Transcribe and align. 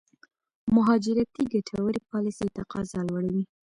مهاجرتي 0.75 1.43
ګټورې 1.53 1.99
پالېسۍ 2.09 2.47
تقاضا 2.57 2.99
لوړوي. 3.09 3.43